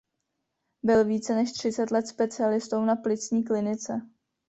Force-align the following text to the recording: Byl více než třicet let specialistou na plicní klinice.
Byl 0.83 1.05
více 1.05 1.35
než 1.35 1.51
třicet 1.51 1.91
let 1.91 2.07
specialistou 2.07 2.81
na 2.85 2.95
plicní 2.95 3.43
klinice. 3.43 4.01